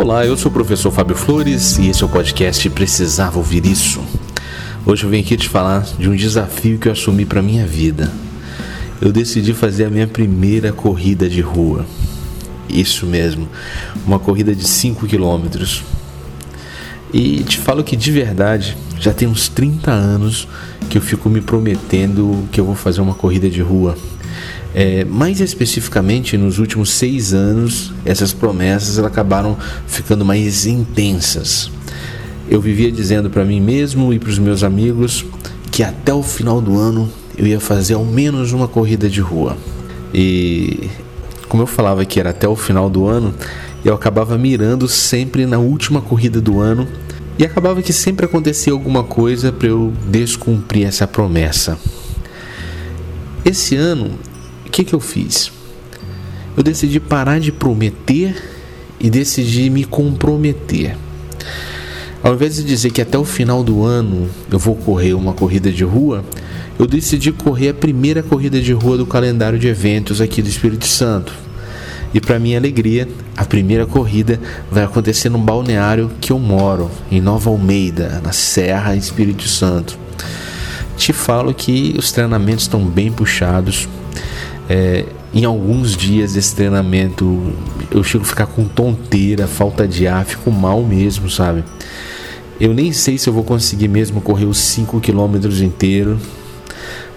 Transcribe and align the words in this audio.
Olá, 0.00 0.24
eu 0.24 0.36
sou 0.36 0.48
o 0.48 0.54
professor 0.54 0.92
Fábio 0.92 1.16
Flores 1.16 1.76
e 1.76 1.88
esse 1.88 2.04
é 2.04 2.06
o 2.06 2.08
podcast 2.08 2.70
Precisava 2.70 3.36
Ouvir 3.36 3.66
Isso. 3.66 4.00
Hoje 4.86 5.02
eu 5.02 5.10
venho 5.10 5.24
aqui 5.24 5.36
te 5.36 5.48
falar 5.48 5.80
de 5.98 6.08
um 6.08 6.14
desafio 6.14 6.78
que 6.78 6.86
eu 6.86 6.92
assumi 6.92 7.26
para 7.26 7.42
minha 7.42 7.66
vida. 7.66 8.08
Eu 9.00 9.10
decidi 9.10 9.52
fazer 9.52 9.86
a 9.86 9.90
minha 9.90 10.06
primeira 10.06 10.72
corrida 10.72 11.28
de 11.28 11.40
rua. 11.40 11.84
Isso 12.68 13.06
mesmo, 13.06 13.48
uma 14.06 14.20
corrida 14.20 14.54
de 14.54 14.68
5 14.68 15.04
quilômetros. 15.04 15.82
E 17.12 17.42
te 17.42 17.58
falo 17.58 17.82
que 17.82 17.96
de 17.96 18.12
verdade, 18.12 18.76
já 19.00 19.12
tem 19.12 19.26
uns 19.26 19.48
30 19.48 19.90
anos 19.90 20.46
que 20.88 20.96
eu 20.96 21.02
fico 21.02 21.28
me 21.28 21.40
prometendo 21.40 22.48
que 22.52 22.60
eu 22.60 22.64
vou 22.64 22.76
fazer 22.76 23.00
uma 23.00 23.14
corrida 23.14 23.50
de 23.50 23.62
rua. 23.62 23.98
É, 24.80 25.04
mais 25.04 25.40
especificamente, 25.40 26.38
nos 26.38 26.60
últimos 26.60 26.90
seis 26.90 27.34
anos, 27.34 27.92
essas 28.04 28.32
promessas 28.32 28.96
acabaram 29.00 29.56
ficando 29.88 30.24
mais 30.24 30.66
intensas. 30.66 31.68
Eu 32.48 32.60
vivia 32.60 32.92
dizendo 32.92 33.28
para 33.28 33.44
mim 33.44 33.60
mesmo 33.60 34.14
e 34.14 34.20
para 34.20 34.30
os 34.30 34.38
meus 34.38 34.62
amigos 34.62 35.26
que 35.72 35.82
até 35.82 36.14
o 36.14 36.22
final 36.22 36.60
do 36.60 36.78
ano 36.78 37.10
eu 37.36 37.44
ia 37.44 37.58
fazer 37.58 37.94
ao 37.94 38.04
menos 38.04 38.52
uma 38.52 38.68
corrida 38.68 39.10
de 39.10 39.20
rua. 39.20 39.56
E 40.14 40.88
como 41.48 41.64
eu 41.64 41.66
falava 41.66 42.04
que 42.04 42.20
era 42.20 42.30
até 42.30 42.46
o 42.46 42.54
final 42.54 42.88
do 42.88 43.08
ano, 43.08 43.34
eu 43.84 43.92
acabava 43.92 44.38
mirando 44.38 44.86
sempre 44.86 45.44
na 45.44 45.58
última 45.58 46.00
corrida 46.00 46.40
do 46.40 46.60
ano 46.60 46.86
e 47.36 47.44
acabava 47.44 47.82
que 47.82 47.92
sempre 47.92 48.26
acontecia 48.26 48.72
alguma 48.72 49.02
coisa 49.02 49.50
para 49.50 49.66
eu 49.66 49.92
descumprir 50.08 50.86
essa 50.86 51.04
promessa. 51.04 51.76
Esse 53.44 53.74
ano 53.74 54.12
o 54.68 54.70
que, 54.70 54.84
que 54.84 54.94
eu 54.94 55.00
fiz? 55.00 55.50
Eu 56.56 56.62
decidi 56.62 57.00
parar 57.00 57.40
de 57.40 57.50
prometer 57.50 58.36
e 59.00 59.08
decidi 59.08 59.70
me 59.70 59.84
comprometer. 59.84 60.96
Ao 62.22 62.34
invés 62.34 62.56
de 62.56 62.64
dizer 62.64 62.90
que 62.90 63.00
até 63.00 63.16
o 63.16 63.24
final 63.24 63.64
do 63.64 63.84
ano 63.84 64.28
eu 64.50 64.58
vou 64.58 64.74
correr 64.74 65.14
uma 65.14 65.32
corrida 65.32 65.72
de 65.72 65.84
rua, 65.84 66.24
eu 66.78 66.86
decidi 66.86 67.32
correr 67.32 67.70
a 67.70 67.74
primeira 67.74 68.22
corrida 68.22 68.60
de 68.60 68.72
rua 68.72 68.96
do 68.96 69.06
calendário 69.06 69.58
de 69.58 69.68
eventos 69.68 70.20
aqui 70.20 70.42
do 70.42 70.48
Espírito 70.48 70.86
Santo. 70.86 71.32
E 72.12 72.20
para 72.20 72.38
minha 72.38 72.58
alegria, 72.58 73.08
a 73.36 73.44
primeira 73.44 73.86
corrida 73.86 74.40
vai 74.70 74.84
acontecer 74.84 75.28
no 75.28 75.38
balneário 75.38 76.10
que 76.20 76.32
eu 76.32 76.38
moro, 76.38 76.90
em 77.10 77.20
Nova 77.20 77.50
Almeida, 77.50 78.20
na 78.22 78.32
Serra 78.32 78.96
Espírito 78.96 79.46
Santo. 79.48 79.98
Te 80.96 81.12
falo 81.12 81.54
que 81.54 81.94
os 81.98 82.10
treinamentos 82.10 82.64
estão 82.64 82.84
bem 82.84 83.12
puxados, 83.12 83.88
é, 84.68 85.06
em 85.32 85.44
alguns 85.44 85.96
dias 85.96 86.34
desse 86.34 86.54
treinamento 86.54 87.52
eu 87.90 88.04
chego 88.04 88.24
a 88.24 88.26
ficar 88.26 88.46
com 88.46 88.64
tonteira, 88.64 89.46
falta 89.46 89.88
de 89.88 90.06
ar, 90.06 90.24
fico 90.24 90.50
mal 90.50 90.82
mesmo, 90.82 91.30
sabe? 91.30 91.64
Eu 92.60 92.74
nem 92.74 92.92
sei 92.92 93.16
se 93.16 93.28
eu 93.28 93.32
vou 93.32 93.44
conseguir 93.44 93.88
mesmo 93.88 94.20
correr 94.20 94.44
os 94.44 94.58
5 94.58 95.00
quilômetros 95.00 95.62
inteiro. 95.62 96.18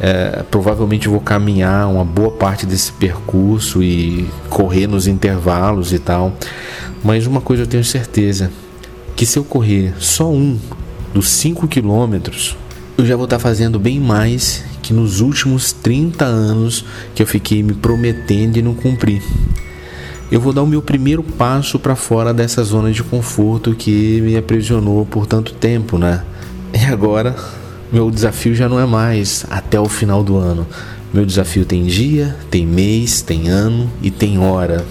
É, 0.00 0.42
provavelmente 0.50 1.08
vou 1.08 1.20
caminhar 1.20 1.88
uma 1.88 2.04
boa 2.04 2.30
parte 2.30 2.66
desse 2.66 2.92
percurso 2.92 3.82
e 3.82 4.28
correr 4.48 4.86
nos 4.86 5.06
intervalos 5.06 5.92
e 5.92 5.98
tal. 5.98 6.32
Mas 7.02 7.26
uma 7.26 7.40
coisa 7.40 7.64
eu 7.64 7.66
tenho 7.66 7.84
certeza: 7.84 8.50
que 9.16 9.26
se 9.26 9.38
eu 9.38 9.44
correr 9.44 9.94
só 9.98 10.30
um 10.30 10.58
dos 11.12 11.28
5 11.28 11.68
quilômetros, 11.68 12.56
eu 12.96 13.04
já 13.04 13.16
vou 13.16 13.24
estar 13.24 13.38
fazendo 13.38 13.78
bem 13.78 13.98
mais 13.98 14.64
que 14.80 14.92
nos 14.92 15.20
últimos 15.20 15.72
30 15.72 16.24
anos 16.24 16.84
que 17.14 17.22
eu 17.22 17.26
fiquei 17.26 17.62
me 17.62 17.74
prometendo 17.74 18.56
e 18.56 18.62
não 18.62 18.74
cumpri. 18.74 19.20
Eu 20.30 20.40
vou 20.40 20.52
dar 20.52 20.62
o 20.62 20.66
meu 20.66 20.80
primeiro 20.80 21.22
passo 21.22 21.78
para 21.78 21.96
fora 21.96 22.32
dessa 22.32 22.62
zona 22.62 22.92
de 22.92 23.02
conforto 23.02 23.74
que 23.74 24.20
me 24.20 24.36
aprisionou 24.36 25.04
por 25.04 25.26
tanto 25.26 25.52
tempo, 25.52 25.98
né? 25.98 26.24
E 26.72 26.84
agora, 26.84 27.36
meu 27.92 28.10
desafio 28.10 28.54
já 28.54 28.68
não 28.68 28.78
é 28.78 28.86
mais 28.86 29.44
até 29.50 29.78
o 29.78 29.88
final 29.88 30.22
do 30.22 30.36
ano. 30.36 30.66
Meu 31.12 31.24
desafio 31.24 31.64
tem 31.64 31.84
dia, 31.84 32.36
tem 32.50 32.66
mês, 32.66 33.22
tem 33.22 33.48
ano 33.48 33.90
e 34.02 34.10
tem 34.10 34.38
hora. 34.38 34.84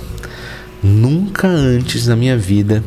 Nunca 0.81 1.47
antes 1.47 2.07
na 2.07 2.15
minha 2.15 2.37
vida, 2.37 2.83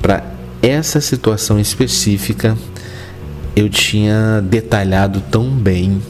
para 0.00 0.24
essa 0.62 1.00
situação 1.00 1.58
específica, 1.58 2.56
eu 3.54 3.68
tinha 3.68 4.40
detalhado 4.42 5.22
tão 5.30 5.50
bem 5.50 6.00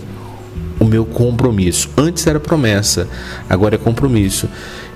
o 0.82 0.84
meu 0.84 1.04
compromisso. 1.04 1.88
Antes 1.97 2.26
era 2.26 2.41
promessa, 2.41 3.08
agora 3.48 3.76
é 3.76 3.78
compromisso. 3.78 4.48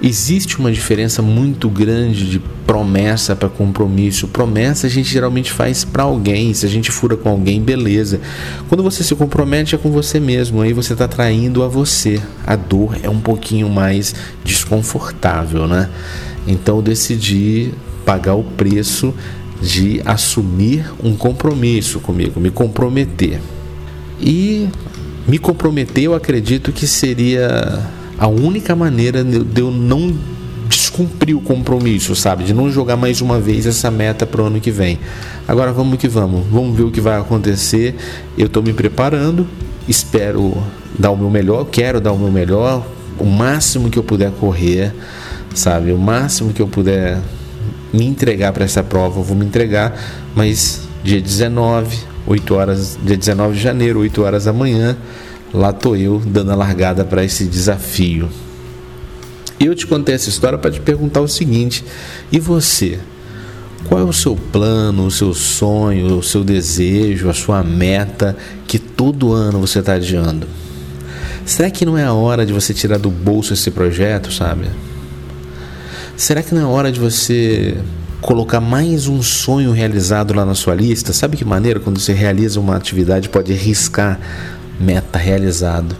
Existe 0.02 0.58
uma 0.58 0.70
diferença 0.70 1.22
muito 1.22 1.70
grande 1.70 2.28
de 2.28 2.38
promessa 2.66 3.34
para 3.34 3.48
compromisso. 3.48 4.28
Promessa 4.28 4.88
a 4.88 4.90
gente 4.90 5.08
geralmente 5.08 5.52
faz 5.52 5.84
para 5.84 6.02
alguém, 6.02 6.52
se 6.52 6.66
a 6.66 6.68
gente 6.68 6.90
fura 6.90 7.16
com 7.16 7.28
alguém, 7.28 7.62
beleza. 7.62 8.20
Quando 8.68 8.82
você 8.82 9.02
se 9.02 9.14
compromete 9.14 9.74
é 9.74 9.78
com 9.78 9.90
você 9.90 10.20
mesmo, 10.20 10.60
aí 10.60 10.72
você 10.72 10.92
está 10.92 11.08
traindo 11.08 11.62
a 11.62 11.68
você. 11.68 12.20
A 12.46 12.56
dor 12.56 12.98
é 13.02 13.08
um 13.08 13.20
pouquinho 13.20 13.70
mais 13.70 14.14
desconfortável, 14.44 15.66
né? 15.66 15.88
Então 16.46 16.76
eu 16.76 16.82
decidi 16.82 17.72
pagar 18.04 18.34
o 18.34 18.42
preço 18.42 19.14
de 19.60 20.00
assumir 20.04 20.92
um 21.02 21.16
compromisso 21.16 22.00
comigo, 22.00 22.40
me 22.40 22.50
comprometer. 22.50 23.40
E 24.20 24.68
me 25.26 25.38
comprometer, 25.38 26.04
eu 26.04 26.14
acredito 26.14 26.72
que 26.72 26.86
seria 26.86 27.82
a 28.18 28.26
única 28.26 28.74
maneira 28.74 29.22
de 29.24 29.60
eu 29.60 29.70
não 29.70 30.14
descumprir 30.68 31.36
o 31.36 31.40
compromisso, 31.40 32.14
sabe? 32.14 32.44
De 32.44 32.52
não 32.52 32.70
jogar 32.70 32.96
mais 32.96 33.20
uma 33.20 33.40
vez 33.40 33.66
essa 33.66 33.90
meta 33.90 34.26
para 34.26 34.42
o 34.42 34.46
ano 34.46 34.60
que 34.60 34.70
vem. 34.70 34.98
Agora 35.46 35.72
vamos 35.72 35.98
que 35.98 36.08
vamos, 36.08 36.46
vamos 36.50 36.76
ver 36.76 36.84
o 36.84 36.90
que 36.90 37.00
vai 37.00 37.18
acontecer. 37.18 37.94
Eu 38.36 38.46
estou 38.46 38.62
me 38.62 38.72
preparando, 38.72 39.46
espero 39.88 40.56
dar 40.98 41.10
o 41.10 41.16
meu 41.16 41.30
melhor, 41.30 41.64
quero 41.66 42.00
dar 42.00 42.12
o 42.12 42.18
meu 42.18 42.30
melhor, 42.30 42.86
o 43.18 43.24
máximo 43.24 43.90
que 43.90 43.98
eu 43.98 44.02
puder 44.02 44.30
correr, 44.32 44.92
sabe? 45.54 45.92
O 45.92 45.98
máximo 45.98 46.52
que 46.52 46.60
eu 46.60 46.68
puder 46.68 47.20
me 47.92 48.06
entregar 48.06 48.52
para 48.52 48.64
essa 48.64 48.82
prova, 48.82 49.20
eu 49.20 49.24
vou 49.24 49.36
me 49.36 49.44
entregar, 49.44 49.98
mas 50.34 50.82
dia 51.02 51.20
19, 51.20 51.98
8 52.26 52.54
horas, 52.54 52.98
dia 53.02 53.16
19 53.16 53.54
de 53.54 53.62
janeiro, 53.62 54.00
8 54.00 54.22
horas 54.22 54.44
da 54.44 54.52
manhã, 54.52 54.96
lá 55.52 55.72
tô 55.72 55.94
eu 55.94 56.20
dando 56.24 56.52
a 56.52 56.54
largada 56.54 57.04
para 57.04 57.24
esse 57.24 57.44
desafio. 57.44 58.28
Eu 59.58 59.74
te 59.74 59.86
contei 59.86 60.14
essa 60.14 60.28
história 60.28 60.58
para 60.58 60.70
te 60.70 60.80
perguntar 60.80 61.20
o 61.20 61.28
seguinte: 61.28 61.84
e 62.30 62.38
você? 62.38 62.98
Qual 63.88 64.00
é 64.00 64.04
o 64.04 64.12
seu 64.12 64.34
plano, 64.34 65.06
o 65.06 65.10
seu 65.10 65.32
sonho, 65.32 66.18
o 66.18 66.22
seu 66.22 66.42
desejo, 66.42 67.30
a 67.30 67.34
sua 67.34 67.62
meta 67.62 68.36
que 68.66 68.78
todo 68.78 69.32
ano 69.32 69.60
você 69.60 69.78
está 69.78 69.94
adiando? 69.94 70.46
Será 71.44 71.70
que 71.70 71.86
não 71.86 71.96
é 71.96 72.02
a 72.02 72.12
hora 72.12 72.44
de 72.44 72.52
você 72.52 72.74
tirar 72.74 72.98
do 72.98 73.10
bolso 73.10 73.54
esse 73.54 73.70
projeto, 73.70 74.32
sabe? 74.32 74.66
Será 76.16 76.42
que 76.42 76.54
não 76.54 76.62
é 76.62 76.64
hora 76.64 76.90
de 76.90 76.98
você 76.98 77.76
colocar 78.22 78.60
mais 78.60 79.06
um 79.06 79.22
sonho 79.22 79.70
realizado 79.70 80.34
lá 80.34 80.44
na 80.44 80.54
sua 80.54 80.74
lista. 80.74 81.12
Sabe 81.12 81.36
que 81.36 81.44
maneira 81.44 81.78
quando 81.78 82.00
você 82.00 82.12
realiza 82.12 82.58
uma 82.58 82.74
atividade 82.74 83.28
pode 83.28 83.52
riscar 83.52 84.18
meta 84.80 85.18
realizado. 85.18 85.94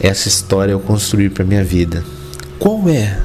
Essa 0.00 0.28
história 0.28 0.72
eu 0.72 0.80
construí 0.80 1.30
para 1.30 1.44
minha 1.44 1.64
vida. 1.64 2.04
Qual 2.58 2.88
é 2.88 3.18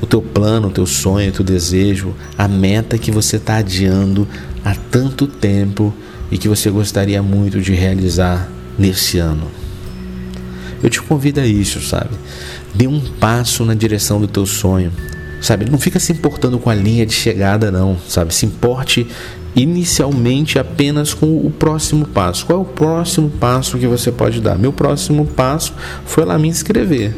o 0.00 0.06
teu 0.06 0.20
plano, 0.20 0.68
o 0.68 0.70
teu 0.70 0.84
sonho, 0.84 1.30
o 1.30 1.32
teu 1.32 1.44
desejo, 1.44 2.14
a 2.36 2.48
meta 2.48 2.98
que 2.98 3.10
você 3.10 3.36
está 3.36 3.56
adiando 3.56 4.26
há 4.64 4.74
tanto 4.74 5.26
tempo 5.26 5.94
e 6.30 6.36
que 6.36 6.48
você 6.48 6.70
gostaria 6.70 7.22
muito 7.22 7.60
de 7.60 7.72
realizar 7.72 8.48
nesse 8.76 9.18
ano? 9.18 9.48
Eu 10.82 10.90
te 10.90 11.00
convido 11.00 11.40
a 11.40 11.46
isso, 11.46 11.80
sabe? 11.80 12.10
Dê 12.74 12.88
um 12.88 13.00
passo 13.00 13.64
na 13.64 13.74
direção 13.74 14.20
do 14.20 14.26
teu 14.26 14.44
sonho 14.44 14.92
sabe? 15.42 15.68
Não 15.68 15.78
fica 15.78 15.98
se 15.98 16.12
importando 16.12 16.58
com 16.58 16.70
a 16.70 16.74
linha 16.74 17.04
de 17.04 17.12
chegada, 17.12 17.70
não, 17.70 17.98
sabe? 18.08 18.32
Se 18.32 18.46
importe 18.46 19.06
inicialmente 19.54 20.58
apenas 20.58 21.12
com 21.12 21.26
o 21.26 21.50
próximo 21.50 22.06
passo. 22.06 22.46
Qual 22.46 22.60
é 22.60 22.62
o 22.62 22.64
próximo 22.64 23.28
passo 23.28 23.76
que 23.76 23.86
você 23.86 24.10
pode 24.10 24.40
dar? 24.40 24.56
Meu 24.56 24.72
próximo 24.72 25.26
passo 25.26 25.74
foi 26.06 26.24
lá 26.24 26.38
me 26.38 26.48
inscrever 26.48 27.12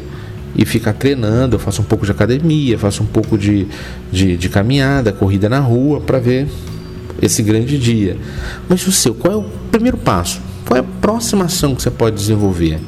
e 0.55 0.65
ficar 0.65 0.93
treinando. 0.93 1.55
Eu 1.55 1.59
faço 1.59 1.81
um 1.81 1.85
pouco 1.85 2.03
de 2.03 2.11
academia, 2.11 2.77
faço 2.77 3.03
um 3.03 3.05
pouco 3.05 3.37
de, 3.37 3.67
de, 4.11 4.35
de 4.35 4.49
caminhada, 4.49 5.13
corrida 5.13 5.47
na 5.47 5.59
rua 5.59 6.01
para 6.01 6.19
ver 6.19 6.47
esse 7.21 7.41
grande 7.43 7.77
dia. 7.77 8.17
Mas 8.67 8.85
o 8.87 8.91
seu, 8.91 9.13
qual 9.13 9.33
é 9.33 9.37
o 9.37 9.45
primeiro 9.71 9.97
passo? 9.97 10.41
Qual 10.65 10.75
é 10.75 10.81
a 10.81 10.99
próxima 10.99 11.45
ação 11.45 11.75
que 11.75 11.83
você 11.83 11.91
pode 11.91 12.15
desenvolver? 12.15 12.79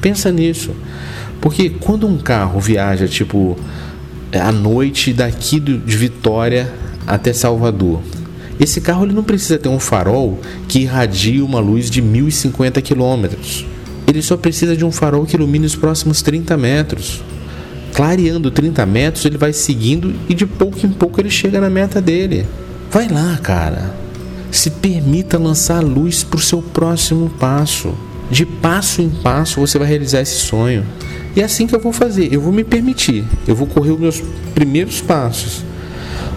Pensa 0.00 0.32
nisso. 0.32 0.72
Porque 1.40 1.70
quando 1.70 2.06
um 2.06 2.18
carro 2.18 2.58
viaja 2.58 3.06
tipo 3.06 3.56
à 4.32 4.52
noite 4.52 5.12
daqui 5.12 5.58
de 5.60 5.96
Vitória 5.96 6.72
até 7.06 7.32
Salvador. 7.32 8.00
Esse 8.60 8.80
carro 8.80 9.04
ele 9.04 9.14
não 9.14 9.22
precisa 9.22 9.58
ter 9.58 9.68
um 9.68 9.78
farol 9.78 10.38
que 10.66 10.80
irradie 10.80 11.40
uma 11.40 11.60
luz 11.60 11.88
de 11.88 12.02
1050 12.02 12.82
km. 12.82 13.26
Ele 14.06 14.20
só 14.20 14.36
precisa 14.36 14.76
de 14.76 14.84
um 14.84 14.90
farol 14.90 15.24
que 15.24 15.36
ilumine 15.36 15.66
os 15.66 15.76
próximos 15.76 16.22
30 16.22 16.56
metros. 16.56 17.22
clareando 17.92 18.50
30 18.50 18.84
metros, 18.86 19.24
ele 19.24 19.38
vai 19.38 19.52
seguindo 19.52 20.14
e 20.28 20.34
de 20.34 20.46
pouco 20.46 20.86
em 20.86 20.90
pouco 20.90 21.20
ele 21.20 21.30
chega 21.30 21.60
na 21.60 21.70
meta 21.70 22.00
dele. 22.00 22.46
Vai 22.90 23.08
lá, 23.08 23.36
cara. 23.42 23.94
Se 24.50 24.70
permita 24.70 25.38
lançar 25.38 25.82
luz 25.82 26.22
para 26.22 26.38
o 26.38 26.40
seu 26.40 26.62
próximo 26.62 27.28
passo. 27.40 27.92
De 28.30 28.44
passo 28.44 29.00
em 29.00 29.08
passo 29.08 29.60
você 29.60 29.78
vai 29.78 29.88
realizar 29.88 30.20
esse 30.20 30.36
sonho. 30.36 30.84
E 31.34 31.40
é 31.40 31.44
assim 31.44 31.66
que 31.66 31.74
eu 31.74 31.80
vou 31.80 31.92
fazer. 31.92 32.32
Eu 32.32 32.40
vou 32.40 32.52
me 32.52 32.64
permitir. 32.64 33.24
Eu 33.46 33.54
vou 33.54 33.66
correr 33.66 33.92
os 33.92 34.00
meus 34.00 34.22
primeiros 34.54 35.00
passos. 35.00 35.64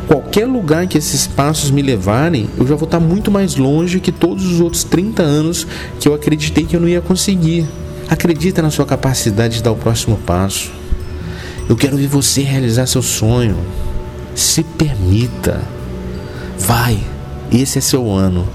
Qualquer 0.07 0.45
lugar 0.45 0.87
que 0.87 0.97
esses 0.97 1.25
passos 1.25 1.71
me 1.71 1.81
levarem, 1.81 2.49
eu 2.57 2.67
já 2.67 2.75
vou 2.75 2.85
estar 2.85 2.99
muito 2.99 3.31
mais 3.31 3.55
longe 3.55 3.99
que 3.99 4.11
todos 4.11 4.45
os 4.45 4.59
outros 4.59 4.83
30 4.83 5.23
anos 5.23 5.65
que 5.99 6.07
eu 6.07 6.13
acreditei 6.13 6.65
que 6.65 6.75
eu 6.75 6.81
não 6.81 6.87
ia 6.87 7.01
conseguir. 7.01 7.65
Acredita 8.09 8.61
na 8.61 8.69
sua 8.69 8.85
capacidade 8.85 9.55
de 9.55 9.63
dar 9.63 9.71
o 9.71 9.75
próximo 9.75 10.17
passo. 10.17 10.71
Eu 11.69 11.77
quero 11.77 11.95
ver 11.95 12.07
você 12.07 12.41
realizar 12.41 12.85
seu 12.87 13.01
sonho. 13.01 13.57
Se 14.35 14.63
permita. 14.63 15.61
Vai. 16.59 16.99
Esse 17.51 17.77
é 17.77 17.81
seu 17.81 18.11
ano. 18.11 18.47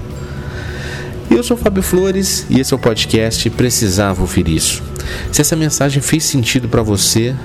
Eu 1.37 1.43
sou 1.43 1.55
Fábio 1.55 1.83
Flores 1.83 2.47
e 2.49 2.59
esse 2.59 2.73
é 2.73 2.75
o 2.75 2.79
podcast 2.79 3.47
Precisava 3.51 4.21
Ouvir 4.21 4.49
Isso. 4.49 4.81
Se 5.31 5.39
essa 5.39 5.55
mensagem 5.55 6.01
fez 6.01 6.23
sentido 6.23 6.67
para 6.67 6.81
você 6.81 7.35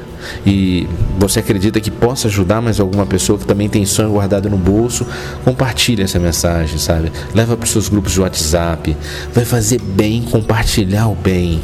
e 0.47 0.89
você 1.19 1.41
acredita 1.41 1.79
que 1.79 1.91
possa 1.91 2.27
ajudar 2.27 2.63
mais 2.63 2.81
alguma 2.81 3.05
pessoa 3.05 3.39
que 3.39 3.45
também 3.45 3.69
tem 3.69 3.85
sonho 3.85 4.09
guardado 4.09 4.49
no 4.49 4.57
bolso, 4.57 5.07
compartilhe 5.45 6.03
essa 6.03 6.19
mensagem, 6.19 6.79
sabe? 6.79 7.13
Leva 7.35 7.55
para 7.55 7.65
os 7.65 7.71
seus 7.71 7.91
grupos 7.91 8.13
de 8.13 8.23
WhatsApp. 8.23 8.97
Vai 9.35 9.45
fazer 9.45 9.79
bem 9.79 10.23
compartilhar 10.23 11.09
o 11.09 11.15
bem. 11.15 11.61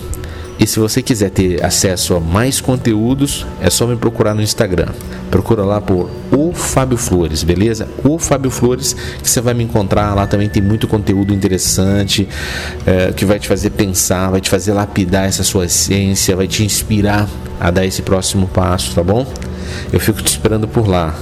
E 0.59 0.67
se 0.67 0.81
você 0.81 1.01
quiser 1.01 1.31
ter 1.31 1.65
acesso 1.65 2.17
a 2.17 2.21
mais 2.21 2.61
conteúdos, 2.61 3.47
é 3.61 3.71
só 3.71 3.87
me 3.87 3.97
procurar 3.97 4.35
no 4.35 4.43
Instagram. 4.43 4.89
Procura 5.31 5.65
lá 5.65 5.81
por 5.81 6.11
O 6.33 6.53
Fábio 6.53 6.97
Flores, 6.97 7.45
beleza? 7.45 7.89
O 8.03 8.19
Fábio 8.19 8.51
Flores, 8.51 8.93
que 9.23 9.31
você 9.31 9.41
vai 9.41 9.55
me 9.55 9.63
encontrar. 9.63 10.15
Lá 10.15 10.27
também 10.27 10.49
tem 10.49 10.61
muito 10.61 10.89
conteúdo 10.89 11.33
interessante 11.33 12.29
é, 12.85 13.13
que 13.13 13.25
vai 13.25 13.39
te 13.39 13.47
fazer 13.47 13.71
pensar, 13.71 14.31
vai 14.31 14.41
te 14.41 14.51
fazer 14.51 14.73
lapidar 14.73 15.27
essa 15.27 15.45
sua 15.45 15.67
essência, 15.67 16.35
vai 16.35 16.49
te 16.49 16.65
inspirar 16.65 17.29
a 17.61 17.71
dar 17.71 17.87
esse 17.87 18.03
próximo 18.03 18.49
passo, 18.49 18.95
tá 18.95 19.03
bom? 19.03 19.27
Eu 19.93 20.01
fico 20.01 20.21
te 20.23 20.29
esperando 20.29 20.67
por 20.67 20.89
lá. 20.89 21.15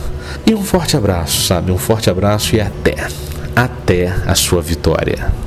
E 0.47 0.55
um 0.55 0.63
forte 0.63 0.97
abraço, 0.97 1.43
sabe? 1.43 1.71
Um 1.71 1.79
forte 1.79 2.09
abraço 2.09 2.57
e 2.57 2.61
até. 2.61 3.09
Até 3.55 4.15
a 4.27 4.35
sua 4.35 4.63
vitória. 4.63 5.46